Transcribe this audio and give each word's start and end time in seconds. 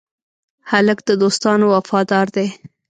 هلک 0.71 0.99
د 1.07 1.09
دوستانو 1.21 1.65
وفادار 1.73 2.27
دی. 2.35 2.47